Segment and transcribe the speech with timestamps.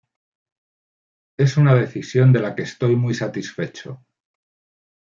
[1.37, 4.03] Es una decisión de la que estoy muy satisfecho.